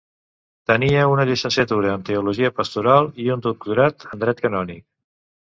[0.71, 4.83] Tenia una llicenciatura en teologia pastoral i un doctorat en dret canònic.